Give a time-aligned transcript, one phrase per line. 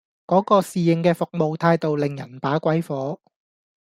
[0.25, 3.21] 嗰個侍應嘅服務態度令人把鬼火